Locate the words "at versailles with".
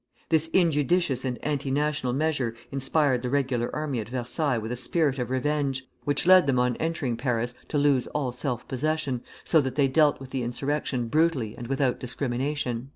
3.99-4.71